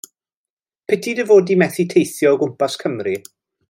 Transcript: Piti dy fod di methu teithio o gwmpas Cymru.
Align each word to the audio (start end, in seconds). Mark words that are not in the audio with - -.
Piti 0.87 1.11
dy 1.19 1.25
fod 1.29 1.43
di 1.49 1.59
methu 1.63 1.87
teithio 1.93 2.35
o 2.35 2.43
gwmpas 2.45 2.81
Cymru. 2.85 3.19